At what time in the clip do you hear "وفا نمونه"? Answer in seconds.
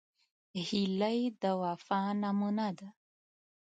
1.63-2.67